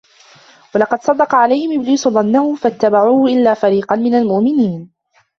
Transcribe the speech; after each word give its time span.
وَلَقَد 0.75 1.01
صَدَّقَ 1.03 1.35
عَلَيهِم 1.35 1.79
إِبليسُ 1.81 2.07
ظَنَّهُ 2.07 2.55
فَاتَّبَعوهُ 2.55 3.27
إِلّا 3.31 3.53
فَريقًا 3.53 3.95
مِنَ 3.95 4.15
المُؤمِنينَ 4.15 4.91